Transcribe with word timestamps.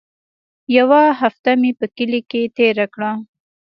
يوه 0.77 1.01
هفته 1.21 1.49
مې 1.61 1.71
په 1.79 1.85
کلي 1.97 2.21
کښې 2.29 2.41
تېره 2.57 2.85
کړه. 2.93 3.11